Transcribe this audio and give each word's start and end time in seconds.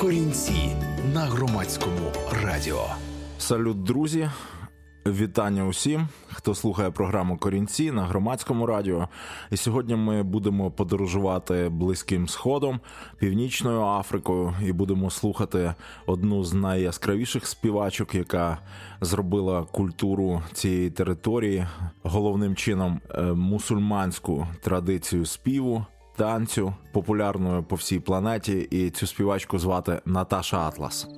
Корінці 0.00 0.76
на 1.14 1.20
громадському 1.20 2.12
радіо. 2.44 2.84
Салют, 3.38 3.82
друзі. 3.82 4.30
Вітання 5.06 5.66
усім, 5.66 6.08
хто 6.32 6.54
слухає 6.54 6.90
програму 6.90 7.38
Корінці 7.38 7.92
на 7.92 8.02
громадському 8.02 8.66
радіо. 8.66 9.08
І 9.50 9.56
сьогодні 9.56 9.96
ми 9.96 10.22
будемо 10.22 10.70
подорожувати 10.70 11.68
близьким 11.68 12.28
сходом, 12.28 12.80
північною 13.18 13.82
Африкою, 13.82 14.54
і 14.64 14.72
будемо 14.72 15.10
слухати 15.10 15.74
одну 16.06 16.44
з 16.44 16.52
найяскравіших 16.52 17.46
співачок, 17.46 18.14
яка 18.14 18.58
зробила 19.00 19.62
культуру 19.64 20.42
цієї 20.52 20.90
території 20.90 21.66
головним 22.02 22.56
чином 22.56 23.00
е, 23.10 23.22
мусульманську 23.22 24.46
традицію 24.62 25.26
співу. 25.26 25.86
Танцю 26.20 26.72
популярною 26.92 27.62
по 27.62 27.76
всій 27.76 28.00
планеті, 28.00 28.68
і 28.70 28.90
цю 28.90 29.06
співачку 29.06 29.58
звати 29.58 30.00
Наташа 30.04 30.58
Атлас. 30.58 31.08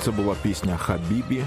Це 0.00 0.10
була 0.10 0.34
пісня 0.42 0.76
Хабібі 0.76 1.42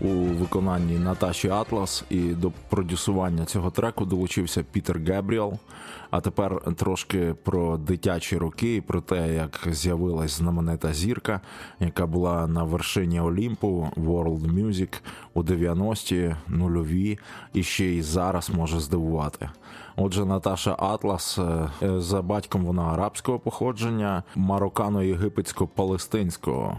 у 0.00 0.08
виконанні 0.08 0.98
Наташі 0.98 1.48
Атлас, 1.48 2.04
і 2.10 2.20
до 2.20 2.52
продюсування 2.68 3.44
цього 3.44 3.70
треку 3.70 4.04
долучився 4.04 4.64
Пітер 4.72 4.98
Гебріел. 4.98 5.58
А 6.10 6.20
тепер 6.20 6.60
трошки 6.76 7.34
про 7.42 7.76
дитячі 7.76 8.38
роки 8.38 8.76
і 8.76 8.80
про 8.80 9.00
те, 9.00 9.34
як 9.34 9.68
з'явилась 9.70 10.30
знаменита 10.30 10.92
зірка, 10.92 11.40
яка 11.80 12.06
була 12.06 12.46
на 12.46 12.64
вершині 12.64 13.20
Олімпу 13.20 13.90
World 13.96 14.54
Music 14.54 15.00
у 15.34 15.42
90-ті, 15.42 16.36
нульові, 16.48 17.18
і 17.52 17.62
ще 17.62 17.84
й 17.84 18.02
зараз 18.02 18.50
може 18.50 18.80
здивувати. 18.80 19.50
Отже, 19.96 20.24
Наташа 20.24 20.76
Атлас 20.78 21.38
е, 21.38 21.70
за 22.00 22.22
батьком 22.22 22.64
вона 22.64 22.82
арабського 22.82 23.38
походження, 23.38 24.22
мароккано-єгипетсько-палестинського 24.36 26.76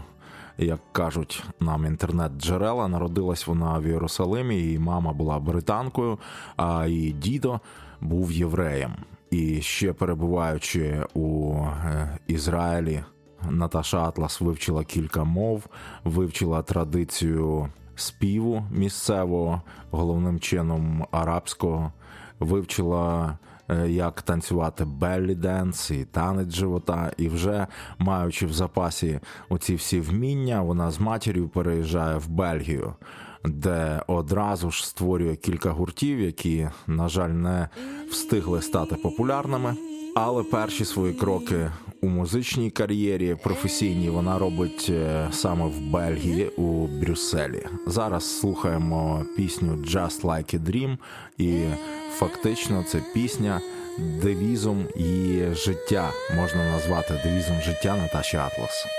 як 0.58 0.80
кажуть 0.92 1.44
нам 1.60 1.86
інтернет-джерела. 1.86 2.88
Народилась 2.88 3.46
вона 3.46 3.78
в 3.78 3.86
Єрусалимі, 3.86 4.56
її 4.56 4.78
мама 4.78 5.12
була 5.12 5.38
британкою, 5.38 6.18
а 6.56 6.86
її 6.86 7.12
дідо 7.12 7.60
був 8.00 8.32
євреєм. 8.32 8.92
І 9.30 9.60
ще 9.60 9.92
перебуваючи 9.92 11.04
у 11.14 11.54
е, 11.64 12.18
Ізраїлі, 12.26 13.04
Наташа 13.50 13.98
Атлас 13.98 14.40
вивчила 14.40 14.84
кілька 14.84 15.24
мов, 15.24 15.66
вивчила 16.04 16.62
традицію 16.62 17.68
співу 17.94 18.64
місцевого, 18.70 19.62
головним 19.90 20.40
чином 20.40 21.06
арабського, 21.10 21.92
вивчила 22.40 23.38
як 23.86 24.22
танцювати 24.22 24.84
беллі 24.84 25.34
денс 25.34 25.90
і 25.90 26.04
танець 26.04 26.54
живота. 26.54 27.12
І 27.16 27.28
вже 27.28 27.66
маючи 27.98 28.46
в 28.46 28.52
запасі 28.52 29.20
оці 29.48 29.74
всі 29.74 30.00
вміння, 30.00 30.62
вона 30.62 30.90
з 30.90 31.00
матір'ю 31.00 31.48
переїжджає 31.48 32.18
в 32.18 32.28
Бельгію. 32.28 32.94
Де 33.44 34.02
одразу 34.06 34.70
ж 34.70 34.86
створює 34.86 35.36
кілька 35.36 35.70
гуртів, 35.70 36.20
які, 36.20 36.68
на 36.86 37.08
жаль, 37.08 37.30
не 37.30 37.68
встигли 38.10 38.62
стати 38.62 38.94
популярними. 38.94 39.76
Але 40.14 40.42
перші 40.42 40.84
свої 40.84 41.14
кроки 41.14 41.70
у 42.00 42.08
музичній 42.08 42.70
кар'єрі 42.70 43.36
професійній 43.42 44.10
вона 44.10 44.38
робить 44.38 44.86
е, 44.90 45.28
саме 45.32 45.66
в 45.66 45.80
Бельгії 45.80 46.48
у 46.48 46.86
Брюсселі. 46.86 47.66
Зараз 47.86 48.38
слухаємо 48.40 49.24
пісню 49.36 49.72
«Just 49.72 50.22
Like 50.22 50.54
a 50.54 50.58
Dream» 50.58 50.96
і 51.38 51.64
фактично 52.18 52.84
це 52.88 53.02
пісня 53.14 53.60
девізом 54.22 54.86
її 54.96 55.54
життя 55.54 56.10
можна 56.36 56.70
назвати 56.70 57.20
девізом 57.24 57.60
життя 57.60 57.96
Наташі 57.96 58.36
Атлас. 58.36 58.97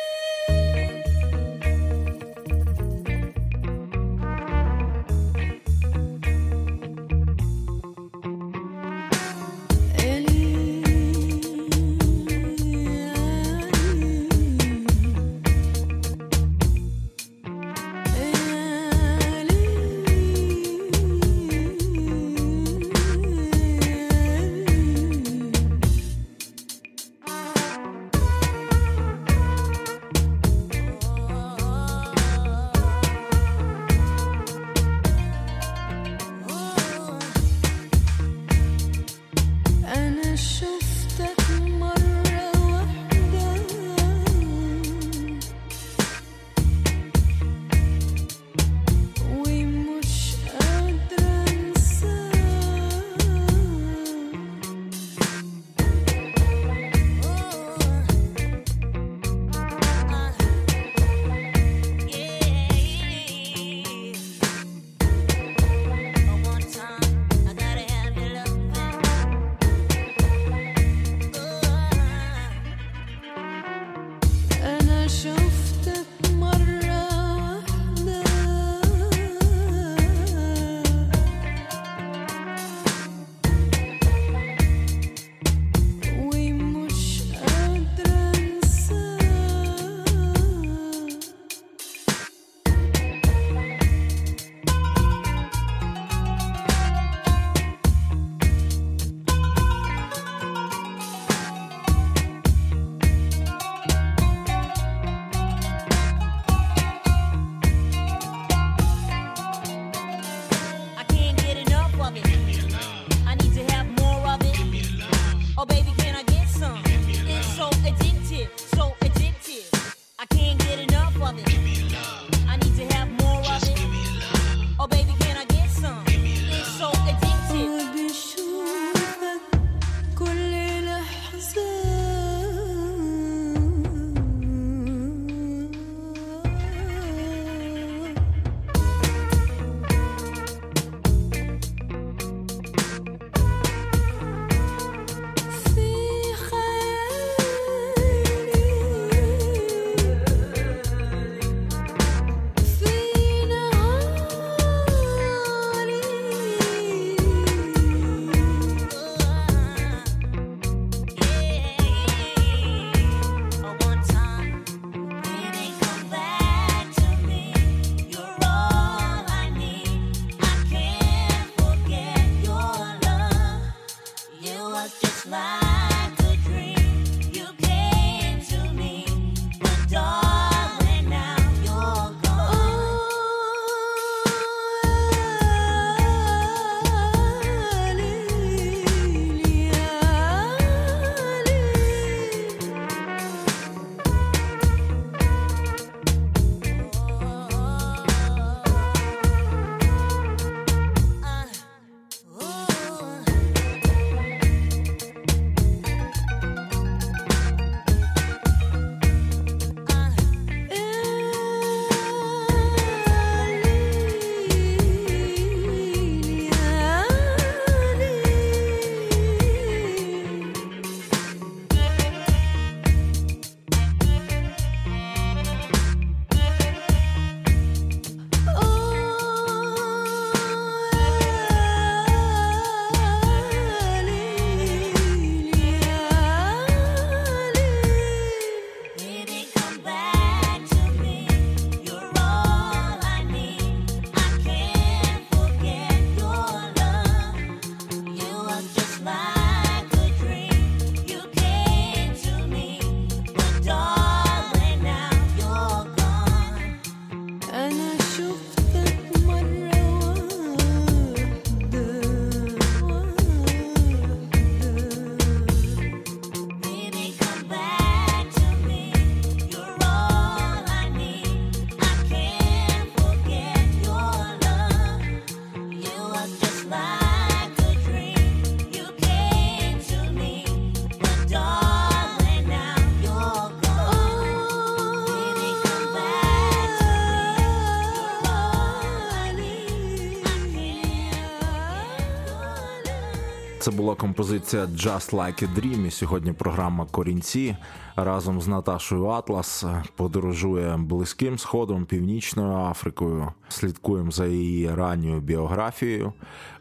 Була 293.90 294.02
композиція 294.02 294.66
Just 294.66 295.14
Like 295.14 295.44
a 295.44 295.56
Dream. 295.56 295.86
І 295.86 295.92
Сьогодні 295.92 296.34
програма 296.34 296.86
Корінці 296.92 297.56
разом 297.96 298.42
з 298.42 298.48
Наташою 298.48 299.06
Атлас 299.06 299.66
подорожує 299.96 300.78
близьким 300.78 301.40
сходом, 301.40 301.86
північною 301.86 302.58
Африкою. 302.58 303.34
Слідкуємо 303.48 304.12
за 304.12 304.26
її 304.26 304.76
ранньою 304.76 305.20
біографією. 305.22 306.14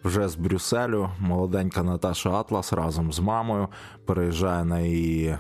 Вже 0.05 0.29
з 0.29 0.37
Брюсселю 0.37 1.09
молоденька 1.19 1.83
Наташа 1.83 2.31
Атлас 2.31 2.73
разом 2.73 3.13
з 3.13 3.21
мамою 3.21 3.69
переїжджає 4.07 4.65
на 4.65 4.81
її 4.81 5.37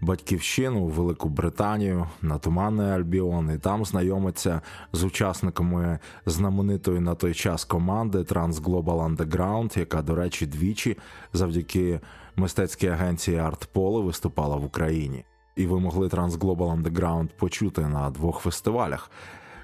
батьківщину 0.00 0.80
у 0.80 0.88
Велику 0.88 1.28
Британію 1.28 2.06
на 2.22 2.38
Туманний 2.38 2.86
Альбіон, 2.86 3.50
і 3.54 3.58
там 3.58 3.84
знайомиться 3.84 4.60
з 4.92 5.04
учасниками 5.04 5.98
знаменитої 6.26 7.00
на 7.00 7.14
той 7.14 7.34
час 7.34 7.64
команди 7.64 8.18
Trans 8.18 8.52
Global 8.52 9.16
Underground, 9.16 9.78
яка, 9.78 10.02
до 10.02 10.14
речі, 10.14 10.46
двічі 10.46 10.98
завдяки 11.32 12.00
мистецькій 12.36 12.88
агенції 12.88 13.38
Артполе 13.38 14.04
виступала 14.04 14.56
в 14.56 14.64
Україні. 14.64 15.24
І 15.56 15.66
ви 15.66 15.80
могли 15.80 16.06
Trans 16.08 16.30
Global 16.30 16.82
Underground 16.82 17.28
почути 17.28 17.80
на 17.80 18.10
двох 18.10 18.40
фестивалях. 18.40 19.10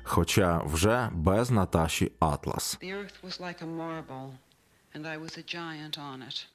Хоча 0.03 0.63
вже 0.63 1.11
без 1.13 1.51
Наташі 1.51 2.13
Атлас. 2.21 2.79
The 2.83 2.93
earth 2.93 3.25
was 3.25 3.41
like 3.41 3.63
a 3.63 3.67
marble, 3.67 4.31
and 4.95 5.07
I 5.07 5.19
was 5.25 5.39
a 5.39 5.45
giant 5.57 5.99
on 5.99 6.23
it. 6.29 6.47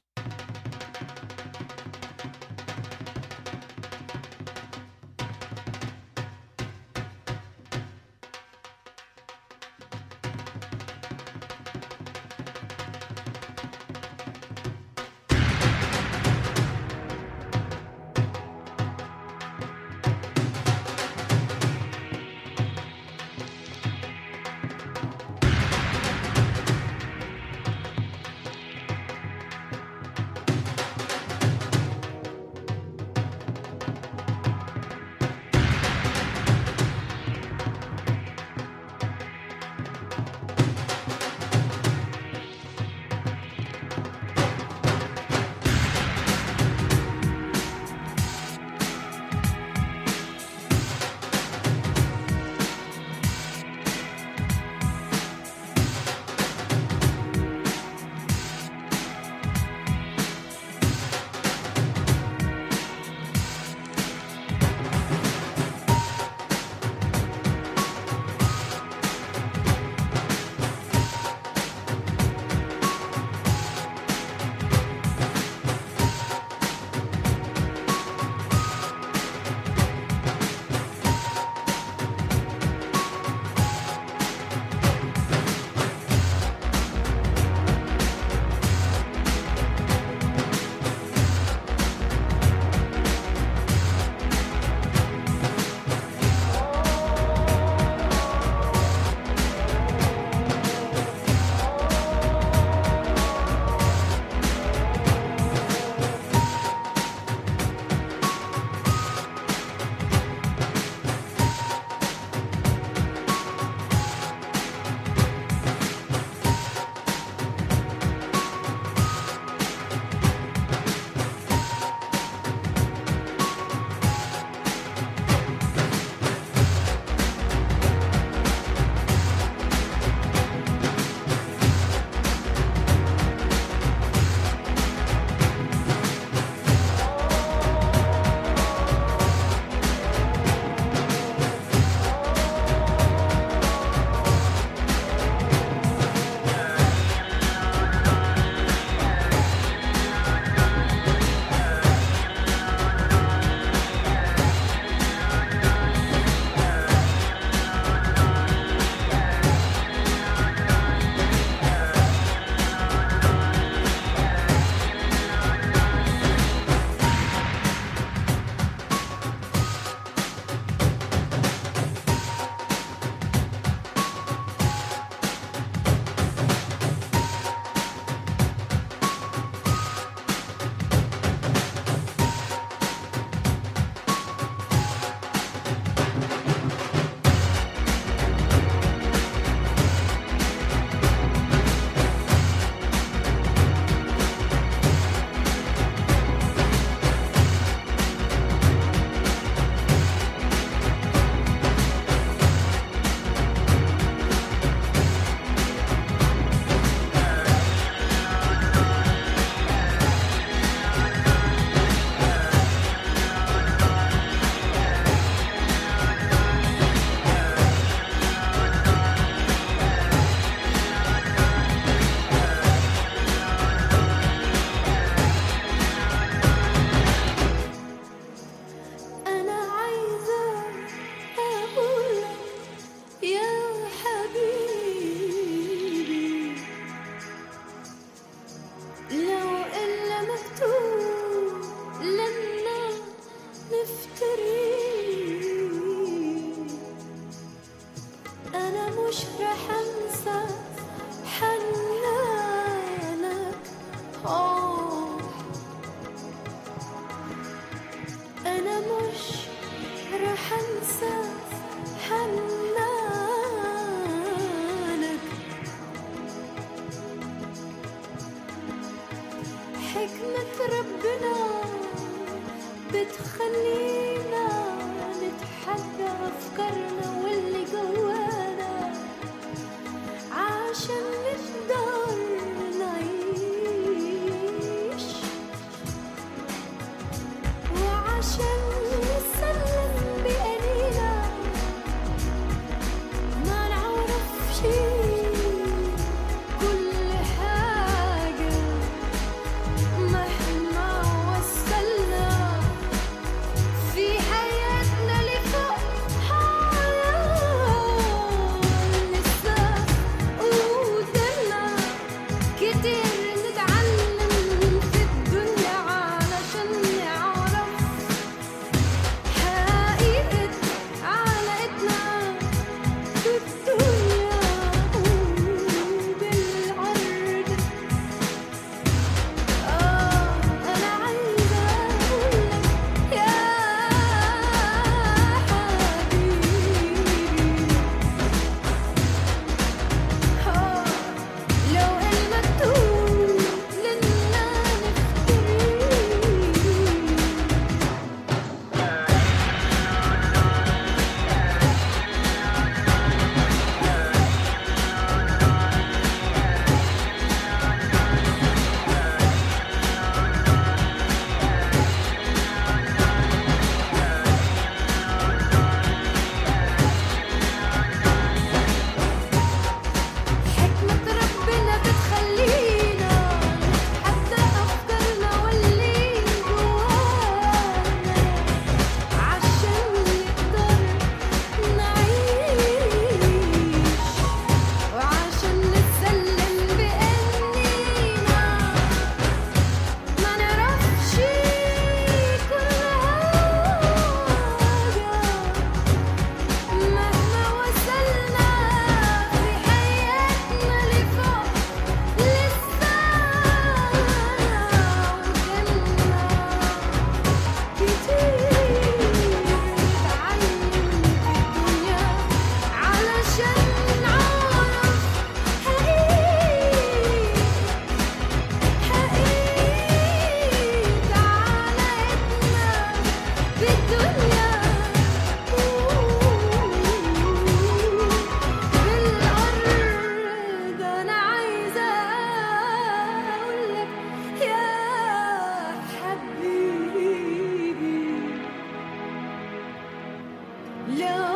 love. 440.88 441.27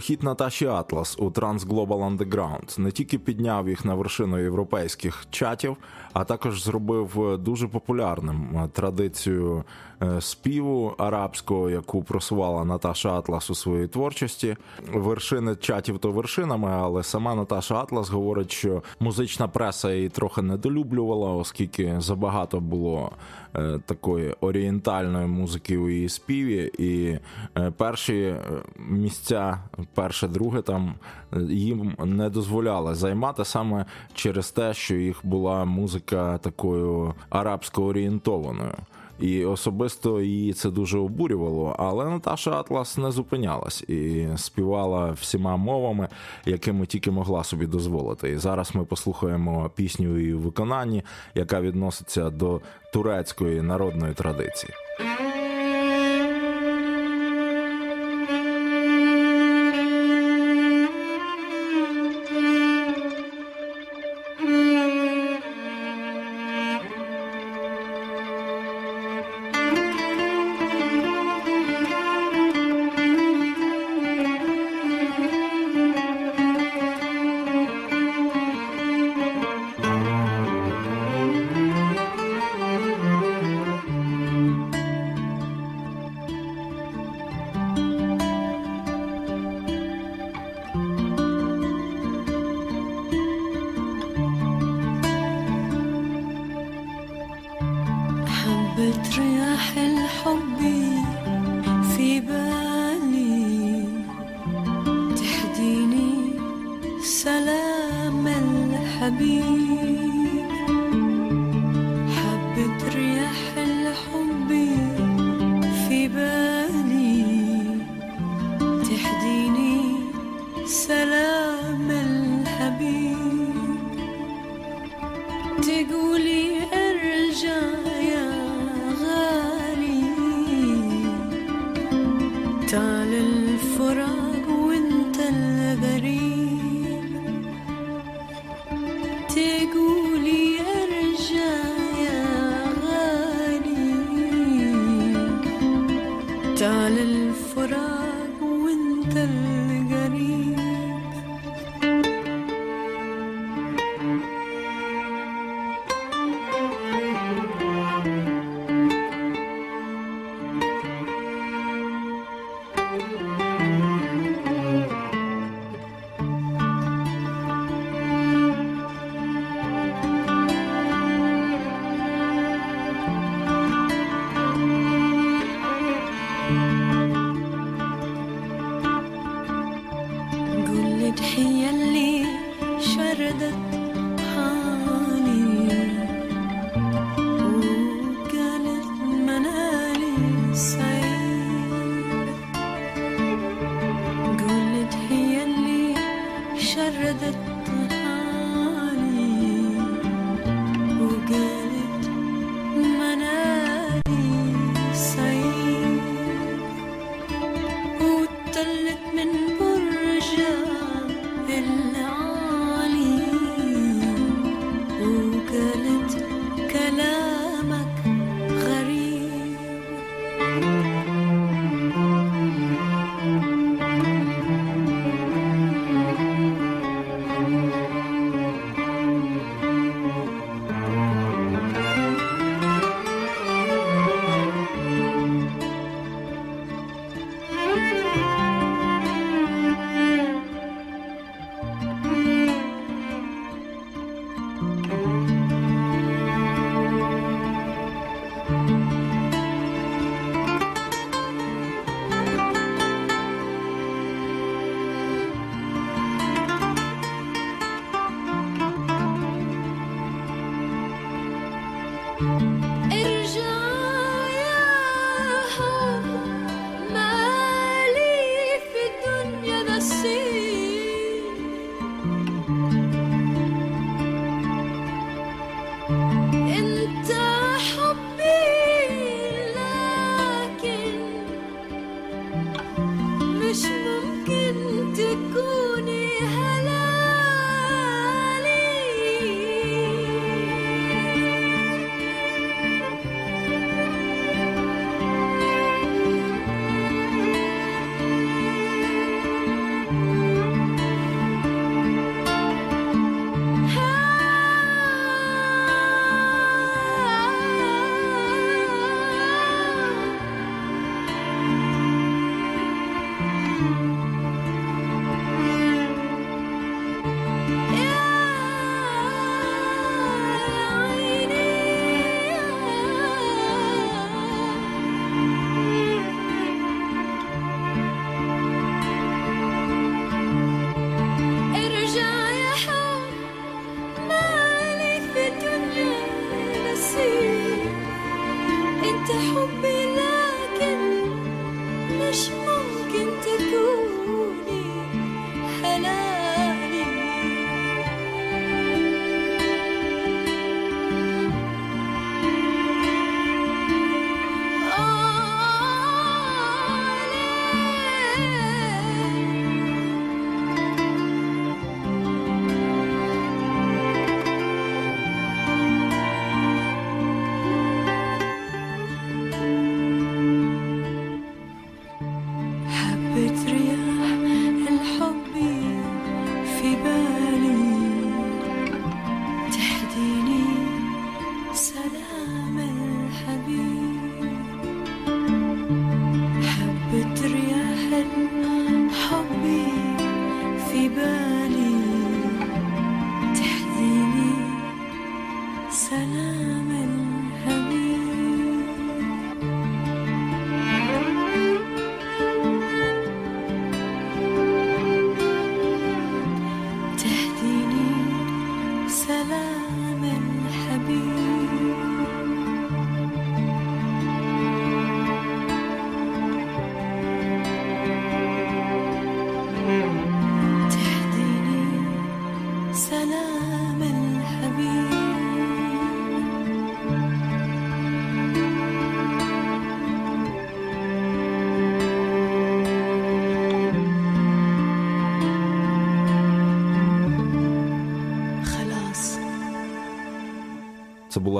Прихід 0.00 0.22
Наташі 0.22 0.66
Атлас 0.66 1.16
у 1.18 1.30
Trans 1.30 1.58
Global 1.58 2.16
Underground 2.16 2.80
не 2.80 2.90
тільки 2.90 3.18
підняв 3.18 3.68
їх 3.68 3.84
на 3.84 3.94
вершину 3.94 4.38
європейських 4.38 5.26
чатів, 5.30 5.76
а 6.12 6.24
також 6.24 6.62
зробив 6.62 7.38
дуже 7.38 7.68
популярним 7.68 8.56
е, 8.56 8.68
традицію 8.68 9.64
е, 10.02 10.20
співу 10.20 10.94
арабського, 10.98 11.70
яку 11.70 12.02
просувала 12.02 12.64
Наташа 12.64 13.18
Атлас 13.18 13.50
у 13.50 13.54
своїй 13.54 13.86
творчості. 13.88 14.56
Вершини 14.92 15.56
чатів 15.56 15.98
то 15.98 16.12
вершинами, 16.12 16.70
але 16.70 17.02
сама 17.02 17.34
Наташа 17.34 17.74
Атлас 17.74 18.10
говорить, 18.10 18.52
що 18.52 18.82
музична 19.00 19.48
преса 19.48 19.92
її 19.92 20.08
трохи 20.08 20.42
недолюблювала, 20.42 21.30
оскільки 21.30 22.00
забагато 22.00 22.60
було 22.60 23.12
е, 23.56 23.80
такої 23.86 24.34
орієнтальної 24.40 25.26
музики 25.26 25.76
у 25.76 25.90
її 25.90 26.08
співі, 26.08 26.70
і 26.78 27.18
е, 27.58 27.70
перші 27.70 28.22
е, 28.22 28.40
місця, 28.88 29.58
перше, 29.94 30.28
друге 30.28 30.62
там 30.62 30.94
е, 31.32 31.40
їм 31.42 31.96
не 32.04 32.30
дозволяли 32.30 32.94
займати 32.94 33.44
саме 33.44 33.84
через 34.14 34.50
те, 34.50 34.74
що 34.74 34.94
їх 34.94 35.20
була 35.22 35.64
музика 35.64 36.38
такою 36.38 37.14
арабсько 37.30 37.84
орієнтованою. 37.84 38.74
І 39.20 39.44
особисто 39.44 40.20
її 40.20 40.52
це 40.52 40.70
дуже 40.70 40.98
обурювало, 40.98 41.76
але 41.78 42.04
Наташа 42.04 42.50
Атлас 42.50 42.98
не 42.98 43.10
зупинялась 43.10 43.82
і 43.82 44.28
співала 44.36 45.10
всіма 45.10 45.56
мовами, 45.56 46.08
якими 46.46 46.86
тільки 46.86 47.10
могла 47.10 47.44
собі 47.44 47.66
дозволити. 47.66 48.30
І 48.30 48.36
зараз 48.38 48.74
ми 48.74 48.84
послухаємо 48.84 49.70
пісню 49.74 50.18
її 50.18 50.34
виконанні, 50.34 51.02
яка 51.34 51.60
відноситься 51.60 52.30
до 52.30 52.60
турецької 52.92 53.62
народної 53.62 54.14
традиції. 54.14 54.72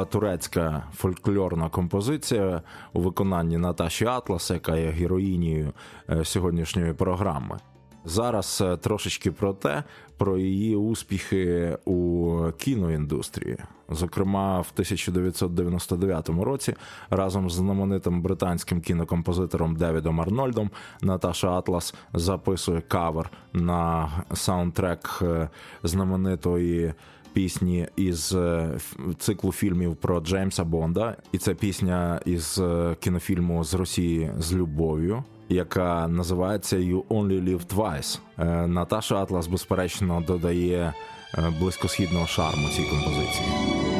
Була 0.00 0.10
турецька 0.10 0.82
фольклорна 0.94 1.68
композиція 1.68 2.62
у 2.92 3.00
виконанні 3.00 3.58
Наташі 3.58 4.06
Атлас, 4.06 4.50
яка 4.50 4.76
є 4.76 4.90
героїнею 4.90 5.72
е, 6.10 6.24
сьогоднішньої 6.24 6.92
програми. 6.92 7.58
Зараз 8.04 8.62
е, 8.64 8.76
трошечки 8.76 9.30
про 9.32 9.52
те, 9.52 9.84
про 10.18 10.38
її 10.38 10.76
успіхи 10.76 11.76
у 11.84 12.36
кіноіндустрії. 12.58 13.58
Зокрема, 13.88 14.60
в 14.60 14.70
1999 14.72 16.28
році 16.28 16.74
разом 17.10 17.50
з 17.50 17.54
знаменитим 17.54 18.22
британським 18.22 18.80
кінокомпозитором 18.80 19.76
Девідом 19.76 20.20
Арнольдом 20.20 20.70
Наташа 21.02 21.50
Атлас 21.58 21.94
записує 22.12 22.80
кавер 22.80 23.30
на 23.52 24.08
саундтрек 24.34 25.18
е, 25.22 25.48
знаменитої. 25.82 26.94
Пісні 27.32 27.86
із 27.96 28.32
е, 28.32 28.70
циклу 29.18 29.52
фільмів 29.52 29.96
про 29.96 30.20
Джеймса 30.20 30.64
Бонда, 30.64 31.16
і 31.32 31.38
це 31.38 31.54
пісня 31.54 32.20
із 32.26 32.58
е, 32.58 32.96
кінофільму 33.00 33.64
з 33.64 33.74
Росії 33.74 34.32
з 34.38 34.54
любов'ю, 34.54 35.24
яка 35.48 36.08
називається 36.08 36.76
You 36.76 37.02
Only 37.02 37.44
Live 37.44 37.76
Twice. 37.76 38.18
Е, 38.38 38.66
Наташа 38.66 39.16
Атлас, 39.16 39.46
безперечно, 39.46 40.24
додає 40.26 40.94
близькосхідного 41.60 42.26
шарму 42.26 42.68
цій 42.68 42.82
композиції. 42.82 43.99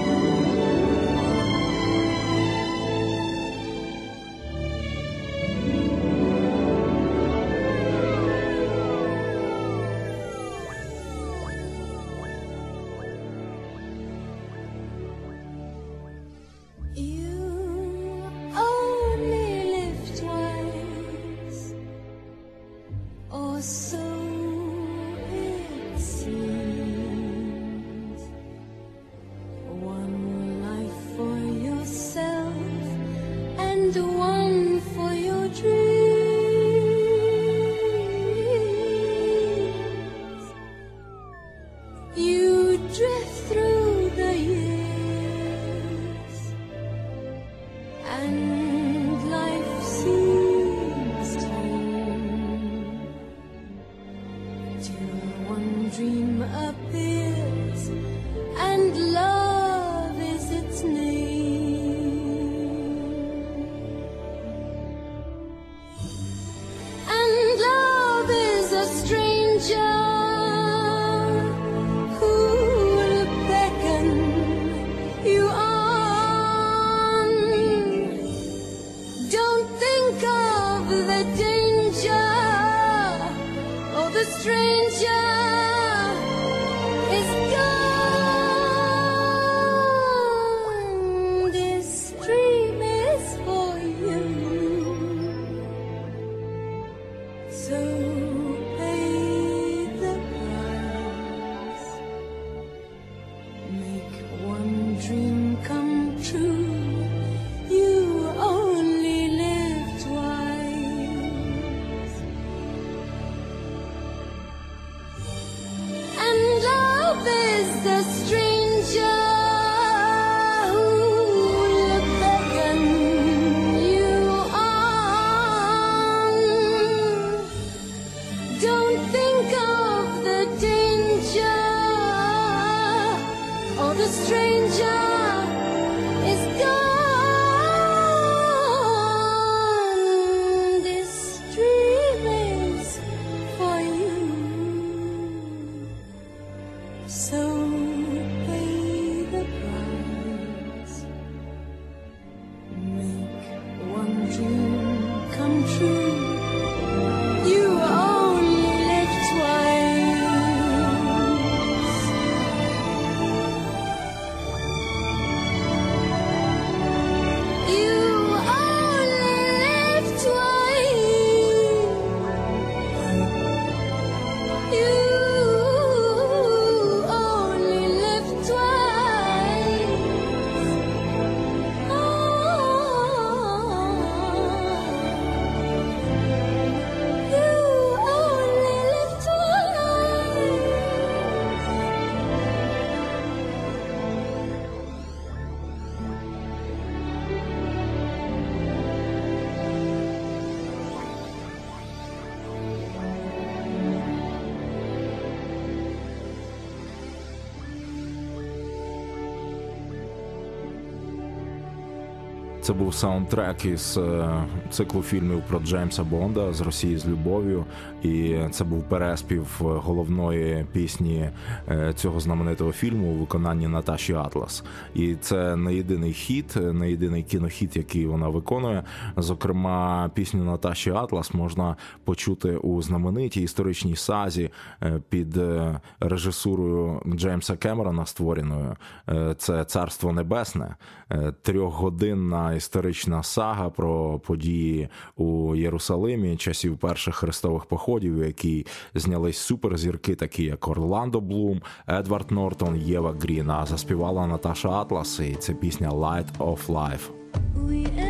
Це 212.70 212.76
був 212.76 212.94
саундтрек 212.94 213.64
із 213.64 213.96
е, 213.96 214.30
циклу 214.70 215.02
фільмів 215.02 215.42
про 215.48 215.61
Джеймса 215.61 216.04
Бонда 216.04 216.52
з 216.52 216.61
Росії 216.61 216.98
з 216.98 217.09
любов'ю. 217.09 217.64
І 218.02 218.37
це 218.50 218.64
був 218.64 218.83
переспів 218.83 219.46
головної 219.61 220.66
пісні 220.72 221.30
е, 221.68 221.92
цього 221.96 222.20
знаменитого 222.20 222.72
фільму 222.72 223.12
у 223.12 223.14
виконанні 223.14 223.68
Наташі 223.68 224.14
Атлас. 224.14 224.64
І 224.94 225.14
це 225.14 225.56
не 225.56 225.74
єдиний 225.74 226.12
хіт, 226.12 226.56
не 226.56 226.90
єдиний 226.90 227.22
кінохіт, 227.22 227.76
який 227.76 228.06
вона 228.06 228.28
виконує. 228.28 228.83
Зокрема, 229.16 230.11
пісню 230.14 230.44
Наташі 230.44 230.90
Атлас 230.90 231.35
можна 231.35 231.76
почути 232.04 232.56
у 232.56 232.83
знаменитій 232.83 233.42
історичній 233.42 233.96
сазі 233.96 234.50
е, 234.83 235.00
під 235.08 235.37
е, 235.37 235.81
режисурою 236.00 237.02
Джеймса 237.06 237.56
Кемерона 237.56 238.06
створеною. 238.06 238.77
Е, 239.08 239.35
Це 239.38 239.64
Царство 239.64 240.12
Небесне, 240.12 240.75
Е, 241.12 241.33
трьохгодинна 241.42 242.54
історична 242.61 243.23
сага 243.23 243.71
про 243.71 244.19
події 244.19 244.88
у 245.17 245.56
Єрусалимі 245.56 246.37
часів 246.37 246.79
перших 246.79 247.15
хрестових 247.15 247.65
походів, 247.65 248.19
які 248.19 248.50
якій 248.50 248.67
знялись 248.94 249.38
суперзірки, 249.38 250.15
такі 250.15 250.44
як 250.44 250.69
Орландо 250.69 251.21
Блум, 251.21 251.63
Едвард 251.88 252.31
Нортон, 252.31 252.77
Єва 252.77 253.15
Грін. 253.21 253.50
А 253.50 253.67
заспівала 253.67 254.27
Наташа 254.27 254.71
Атлас, 254.71 255.21
і 255.21 255.35
це 255.35 255.54
пісня 255.54 255.90
Light 255.90 256.38
of 256.38 256.67
Life. 256.67 258.10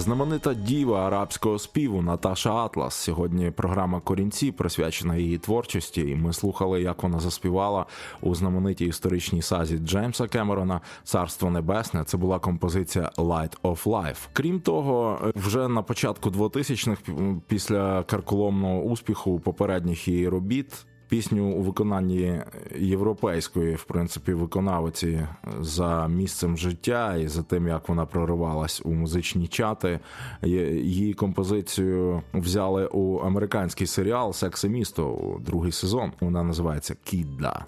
Знаменита 0.00 0.54
діва 0.54 1.06
арабського 1.06 1.58
співу 1.58 2.02
Наташа 2.02 2.54
Атлас. 2.54 2.94
Сьогодні 2.94 3.50
програма 3.50 4.00
Корінці 4.00 4.52
присвячена 4.52 5.16
її 5.16 5.38
творчості, 5.38 6.00
і 6.00 6.14
ми 6.14 6.32
слухали, 6.32 6.82
як 6.82 7.02
вона 7.02 7.20
заспівала 7.20 7.86
у 8.20 8.34
знаменитій 8.34 8.86
історичній 8.86 9.42
сазі 9.42 9.78
Джеймса 9.78 10.28
Кемерона 10.28 10.80
Царство 11.04 11.50
Небесне. 11.50 12.04
Це 12.04 12.16
була 12.16 12.38
композиція 12.38 13.10
Light 13.16 13.60
of 13.62 13.84
Life. 13.84 14.28
Крім 14.32 14.60
того, 14.60 15.18
вже 15.34 15.68
на 15.68 15.82
початку 15.82 16.30
2000-х, 16.30 17.02
після 17.46 18.02
карколомного 18.02 18.82
успіху 18.82 19.40
попередніх 19.40 20.08
її 20.08 20.28
робіт. 20.28 20.86
Пісню 21.10 21.52
у 21.52 21.62
виконанні 21.62 22.42
європейської, 22.78 23.74
в 23.74 23.84
принципі, 23.84 24.32
виконавиці 24.32 25.26
за 25.60 26.08
місцем 26.08 26.58
життя 26.58 27.16
і 27.16 27.28
за 27.28 27.42
тим, 27.42 27.68
як 27.68 27.88
вона 27.88 28.06
проривалась 28.06 28.82
у 28.84 28.90
музичні 28.90 29.48
чати. 29.48 30.00
Її 30.42 31.14
композицію 31.14 32.22
взяли 32.34 32.86
у 32.86 33.18
американський 33.18 33.86
серіал 33.86 34.32
Секс 34.32 34.64
і 34.64 34.68
місто 34.68 35.36
другий 35.46 35.72
сезон. 35.72 36.12
Вона 36.20 36.42
називається 36.42 36.96
Кідда. 37.04 37.66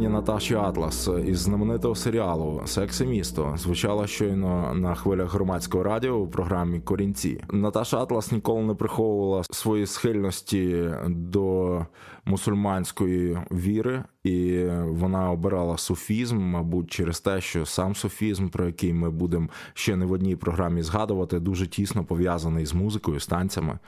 Виконанні 0.00 0.20
Наташі 0.20 0.54
Атлас 0.54 1.08
із 1.26 1.38
знаменитого 1.38 1.94
серіалу 1.94 2.62
Секс 2.64 3.00
і 3.00 3.04
місто 3.06 3.54
звучала 3.56 4.06
щойно 4.06 4.74
на 4.74 4.94
хвилях 4.94 5.34
громадського 5.34 5.84
радіо 5.84 6.12
у 6.12 6.28
програмі 6.28 6.80
Корінці. 6.80 7.44
Наташа 7.50 7.98
Атлас 7.98 8.32
ніколи 8.32 8.62
не 8.62 8.74
приховувала 8.74 9.42
свої 9.50 9.86
схильності 9.86 10.90
до 11.08 11.86
мусульманської 12.24 13.38
віри, 13.50 14.04
і 14.24 14.64
вона 14.86 15.30
обирала 15.30 15.78
суфізм, 15.78 16.38
мабуть, 16.38 16.90
через 16.90 17.20
те, 17.20 17.40
що 17.40 17.66
сам 17.66 17.94
суфізм, 17.94 18.48
про 18.48 18.66
який 18.66 18.92
ми 18.92 19.10
будемо 19.10 19.48
ще 19.74 19.96
не 19.96 20.06
в 20.06 20.12
одній 20.12 20.36
програмі 20.36 20.82
згадувати, 20.82 21.40
дуже 21.40 21.66
тісно 21.66 22.04
пов'язаний 22.04 22.66
з 22.66 22.74
музикою, 22.74 23.20
з 23.20 23.26
танцями, 23.26 23.78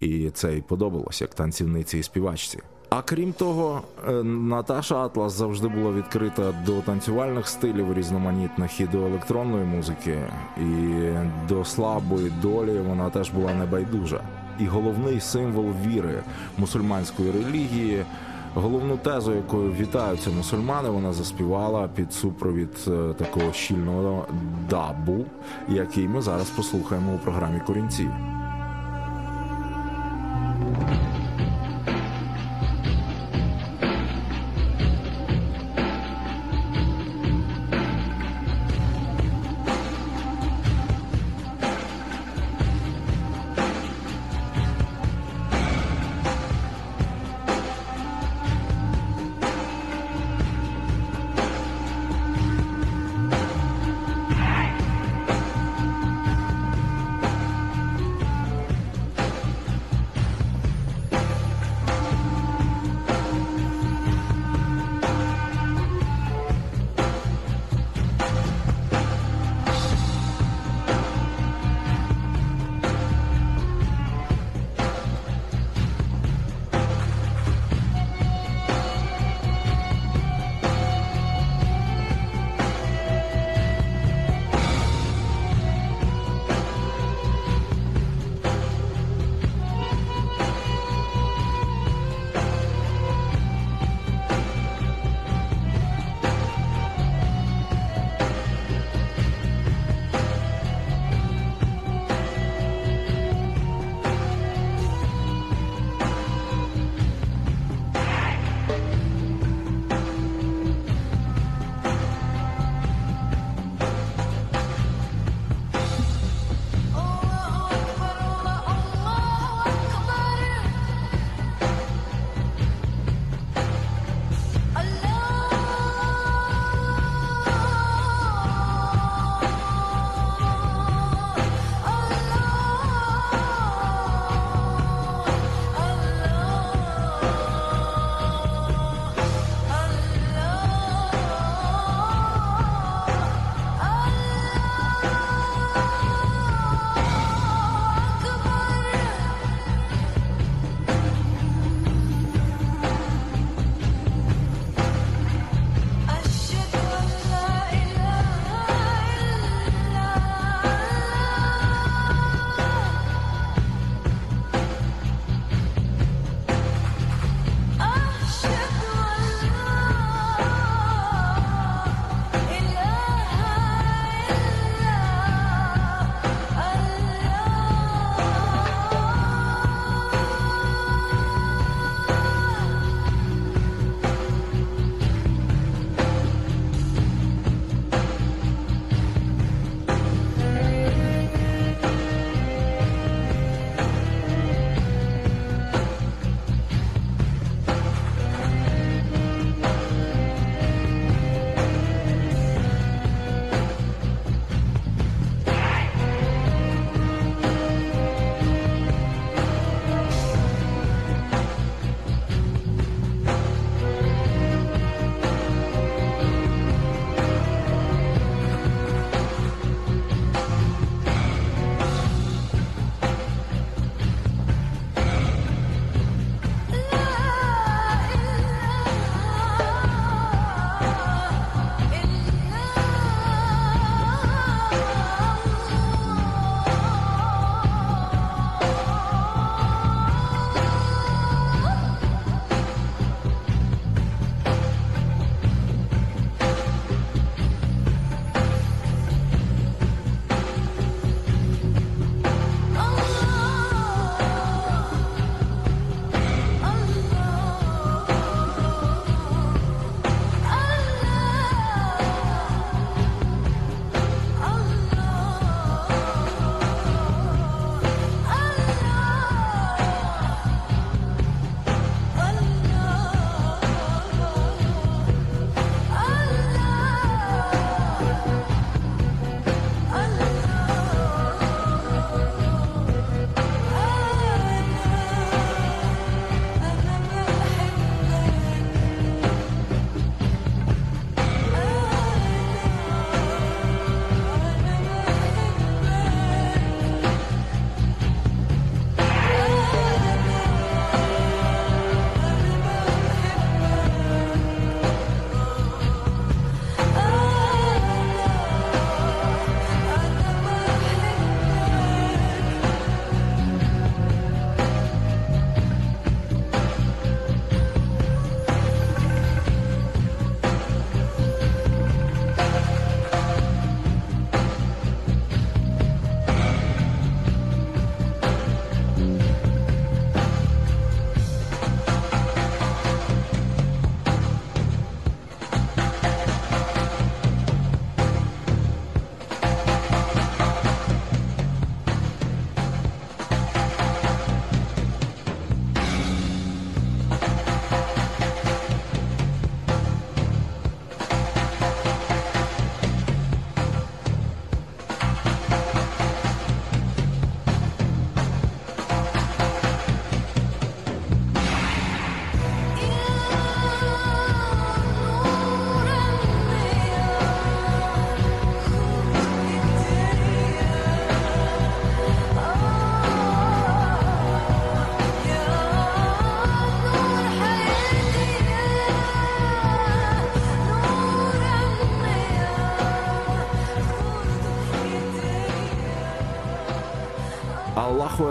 і 0.00 0.30
це 0.30 0.56
й 0.56 0.60
подобалось 0.62 1.20
як 1.20 1.34
танцівниці 1.34 1.98
і 1.98 2.02
співачці. 2.02 2.58
А 2.94 3.02
крім 3.02 3.32
того, 3.32 3.82
е, 4.08 4.12
Наташа 4.22 4.96
Атлас 4.96 5.32
завжди 5.32 5.68
була 5.68 5.92
відкрита 5.92 6.54
до 6.66 6.80
танцювальних 6.80 7.48
стилів 7.48 7.94
різноманітних 7.94 8.80
і 8.80 8.86
до 8.86 9.06
електронної 9.06 9.64
музики, 9.64 10.18
і 10.56 10.64
до 11.48 11.64
слабої 11.64 12.32
долі 12.42 12.78
вона 12.88 13.10
теж 13.10 13.30
була 13.30 13.54
небайдужа. 13.54 14.20
І 14.60 14.66
головний 14.66 15.20
символ 15.20 15.66
віри 15.86 16.22
мусульманської 16.58 17.30
релігії, 17.30 18.04
головну 18.54 18.96
тезу, 18.96 19.34
якою 19.34 19.72
вітаються 19.72 20.30
мусульмани, 20.30 20.88
вона 20.88 21.12
заспівала 21.12 21.88
під 21.88 22.12
супровід 22.12 22.88
е, 22.88 23.14
такого 23.18 23.52
щільного 23.52 24.26
дабу, 24.70 25.24
який 25.68 26.08
ми 26.08 26.22
зараз 26.22 26.50
послухаємо 26.50 27.14
у 27.14 27.18
програмі 27.18 27.60
Корінці. 27.66 28.08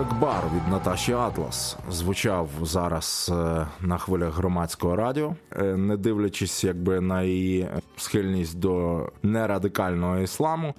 Екбар 0.01 0.43
від 0.55 0.71
Наташі 0.71 1.13
Атлас 1.13 1.77
звучав 1.89 2.49
зараз 2.61 3.31
е, 3.33 3.67
на 3.81 3.97
хвилях 3.97 4.37
громадського 4.37 4.95
радіо, 4.95 5.35
Е, 5.59 5.63
не 5.63 5.97
дивлячись 5.97 6.63
якби 6.63 7.01
на 7.01 7.21
її 7.23 7.67
схильність 7.97 8.59
до 8.59 9.05
нерадикального 9.23 10.19
ісламу, 10.19 10.75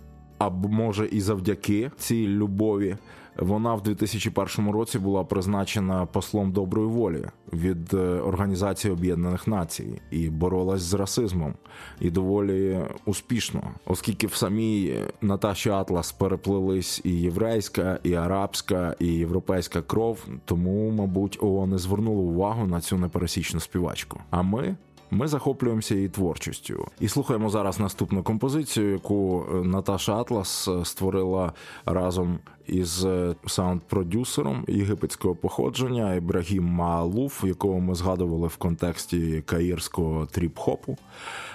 або 0.46 0.68
може 0.68 1.06
і 1.06 1.20
завдяки 1.20 1.90
цій 1.98 2.28
любові. 2.28 2.96
Вона 3.36 3.74
в 3.74 3.82
2001 3.82 4.70
році 4.70 4.98
була 4.98 5.24
призначена 5.24 6.06
послом 6.06 6.52
доброї 6.52 6.88
волі 6.88 7.24
від 7.52 7.94
е, 7.94 7.96
Організації 7.98 8.92
Об'єднаних 8.92 9.46
Націй 9.46 10.00
і 10.10 10.30
боролась 10.30 10.82
з 10.82 10.94
расизмом 10.94 11.54
і 12.00 12.10
доволі 12.10 12.80
успішно, 13.04 13.62
оскільки 13.86 14.26
в 14.26 14.34
самій 14.34 14.94
Наташі 15.20 15.70
Атлас 15.70 16.12
переплились 16.12 17.00
і 17.04 17.10
єврейська, 17.10 17.98
і 18.02 18.14
арабська, 18.14 18.96
і 18.98 19.06
європейська 19.06 19.82
кров. 19.82 20.26
Тому, 20.44 20.90
мабуть, 20.90 21.38
ООН 21.40 21.70
не 21.70 21.78
звернуло 21.78 22.22
увагу 22.22 22.66
на 22.66 22.80
цю 22.80 22.98
непересічну 22.98 23.60
співачку. 23.60 24.20
А 24.30 24.42
ми. 24.42 24.76
Ми 25.14 25.28
захоплюємося 25.28 25.94
її 25.94 26.08
творчістю 26.08 26.86
і 27.00 27.08
слухаємо 27.08 27.50
зараз 27.50 27.80
наступну 27.80 28.22
композицію, 28.22 28.92
яку 28.92 29.44
е, 29.50 29.54
Наташа 29.54 30.16
Атлас 30.16 30.68
е, 30.68 30.84
створила 30.84 31.52
разом 31.86 32.38
із 32.66 33.04
е, 33.04 33.34
саунд-продюсером 33.46 34.64
єгипетського 34.68 35.34
походження 35.34 36.14
Ібрагім 36.14 36.64
Маалуф, 36.64 37.44
якого 37.44 37.80
ми 37.80 37.94
згадували 37.94 38.48
в 38.48 38.56
контексті 38.56 39.42
каїрського 39.46 40.26
тріп-хопу. 40.26 40.96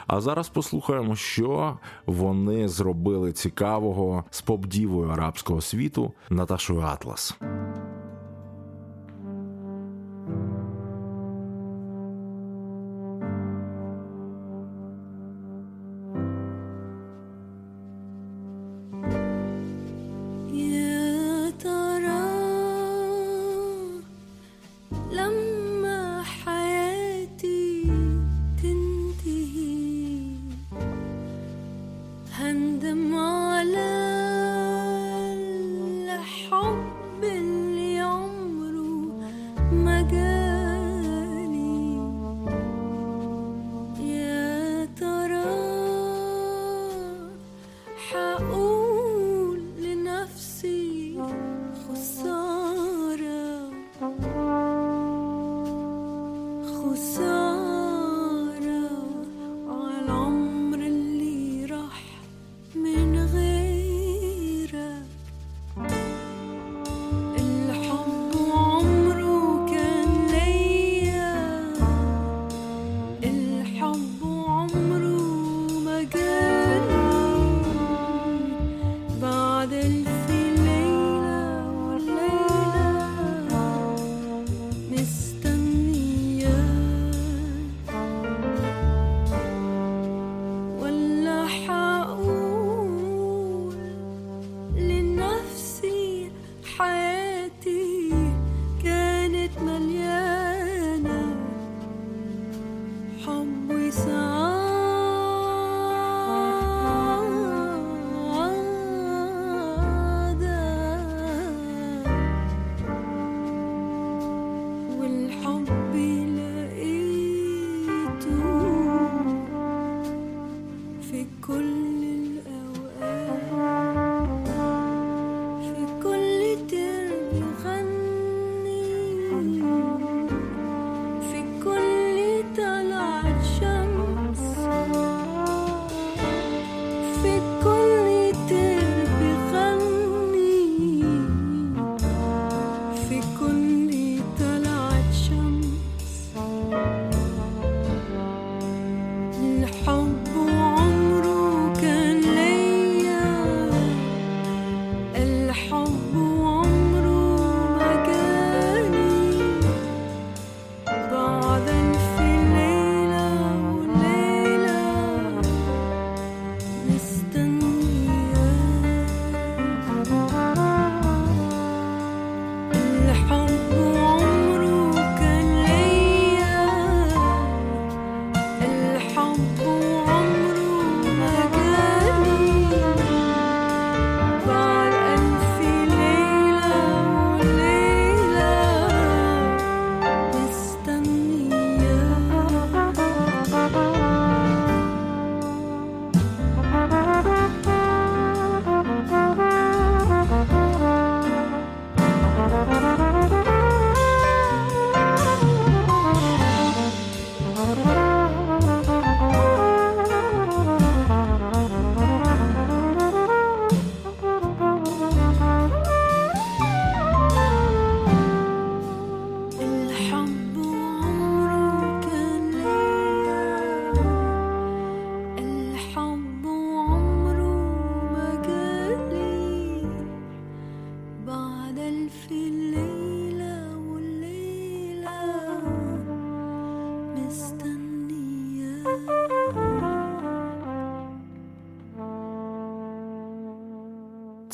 А 0.07 0.21
зараз 0.21 0.49
послухаємо, 0.49 1.15
що 1.15 1.77
вони 2.05 2.67
зробили 2.67 3.31
цікавого 3.31 4.23
з 4.29 4.41
поп-дівою 4.41 5.09
арабського 5.09 5.61
світу 5.61 6.13
Наташою 6.29 6.81
Атлас. 6.81 7.37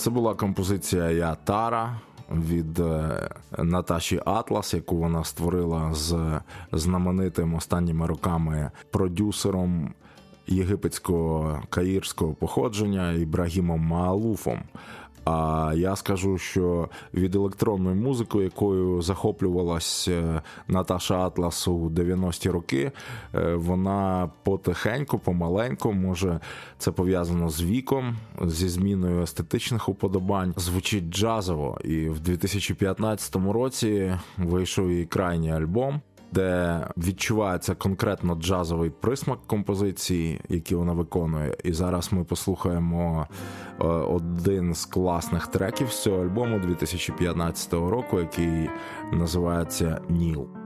Це 0.04 0.10
була 0.10 0.34
композиція 0.34 1.10
Я 1.12 1.36
Тара 1.36 2.00
від 2.32 2.80
е, 2.80 3.30
Наташі 3.58 4.22
Атлас, 4.26 4.74
яку 4.74 4.98
вона 4.98 5.24
створила 5.24 5.94
з 5.94 6.40
знаменитим 6.72 7.56
останніми 7.56 8.08
роками 8.08 8.72
продюсером 8.92 9.94
єгипетського 10.48 11.62
каїрського 11.70 12.34
походження 12.34 13.12
Ібрагімом 13.12 13.82
Маалуфом. 13.82 14.60
А 15.26 15.74
я 15.76 15.96
скажу, 15.96 16.38
що 16.38 16.90
від 17.14 17.36
електронної 17.36 17.96
музики, 17.96 18.38
якою 18.38 19.02
захоплювалась 19.02 20.08
е, 20.08 20.42
Наташа 20.68 21.20
Атлас 21.20 21.68
у 21.68 21.90
90-ті 21.90 22.50
роки, 22.50 22.92
е, 23.36 23.56
вона 23.56 24.32
потихеньку, 24.44 25.20
помаленьку, 25.20 25.94
може 25.94 26.40
це 26.78 26.92
пов'язано 26.92 27.50
з 27.50 27.64
віком, 27.64 28.18
зі 28.42 28.70
зміною 28.70 29.22
естетичних 29.22 29.90
уподобань, 29.90 30.54
звучить 30.58 31.10
джазово. 31.10 31.80
І 31.84 32.10
в 32.10 32.20
2015 32.20 33.36
році 33.36 34.18
вийшов 34.38 34.92
її 34.92 35.06
крайній 35.06 35.52
альбом 35.52 36.02
де 36.34 36.80
відчувається 36.98 37.76
конкретно 37.76 38.36
джазовий 38.36 38.90
присмак 38.90 39.40
композиції, 39.48 40.42
які 40.50 40.76
вона 40.76 40.94
виконує. 40.94 41.58
І 41.64 41.74
зараз 41.74 42.14
ми 42.14 42.24
послухаємо 42.24 43.28
е, 43.82 43.84
один 43.88 44.74
з 44.76 44.86
класних 44.86 45.48
треків 45.48 45.90
з 45.92 46.02
цього 46.02 46.24
альбому 46.24 46.60
2015 46.60 47.74
року, 47.74 48.20
який 48.20 48.70
називається 49.12 50.02
Ніл. 50.10 50.63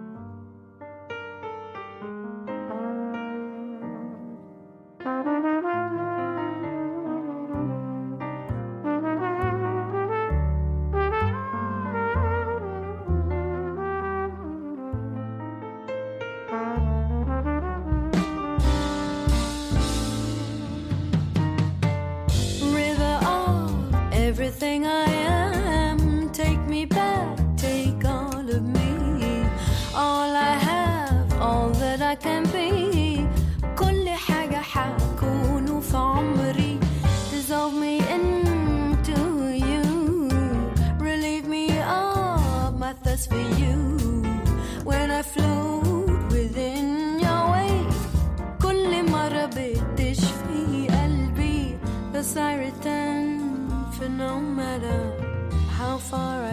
Far 56.10 56.47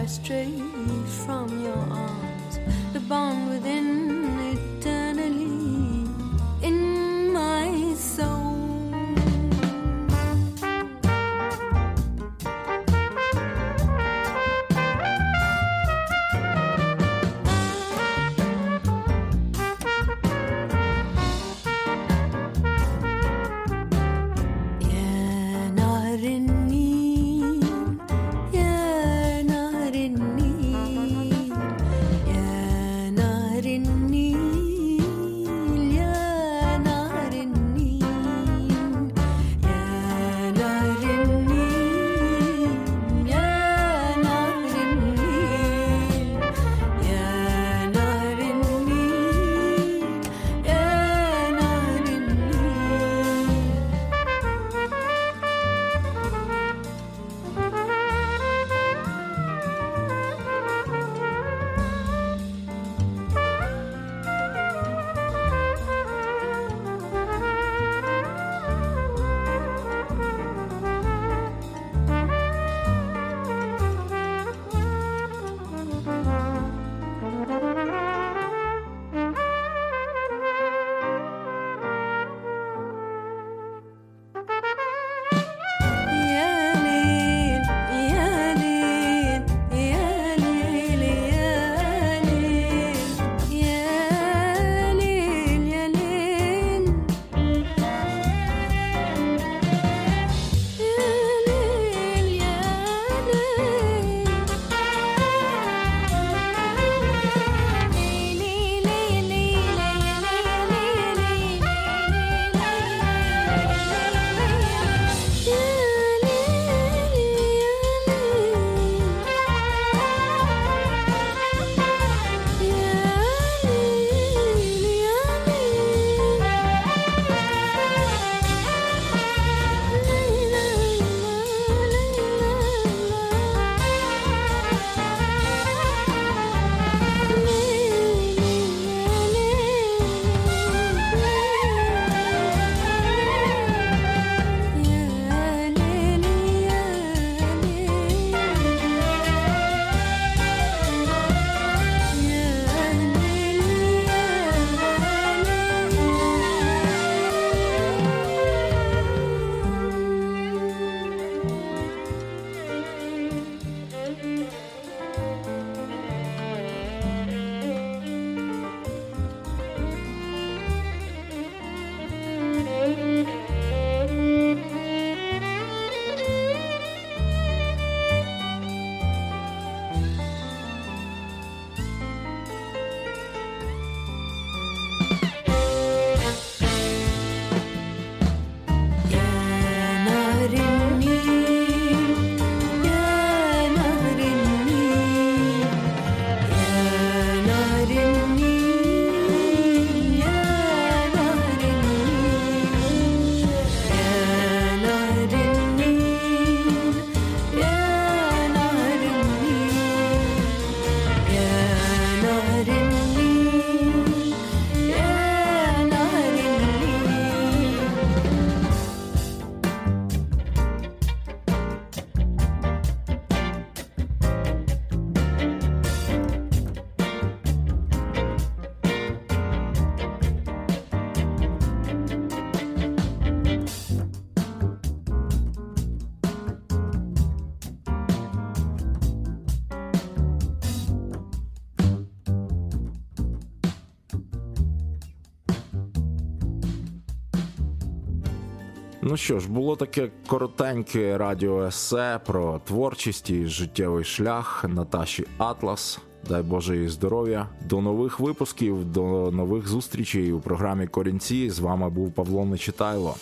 Ну 249.15 249.19
що 249.19 249.39
ж, 249.39 249.49
було 249.49 249.75
таке 249.75 250.09
коротеньке 250.27 251.17
радіоесе 251.17 252.19
про 252.25 252.61
творчість 252.65 253.29
і 253.29 253.45
життєвий 253.45 254.03
шлях 254.03 254.65
Наташі 254.67 255.25
Атлас. 255.37 255.99
Дай 256.29 256.43
Боже 256.43 256.77
їй 256.77 256.89
здоров'я. 256.89 257.47
До 257.69 257.81
нових 257.81 258.19
випусків, 258.19 258.85
до 258.85 259.31
нових 259.31 259.67
зустрічей 259.67 260.31
у 260.31 260.39
програмі 260.39 260.87
Корінці. 260.87 261.49
З 261.49 261.59
вами 261.59 261.89
був 261.89 262.13
Павло 262.13 262.45
Нечитайло. 262.45 263.15